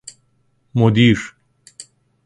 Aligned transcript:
مدیر 0.75 1.17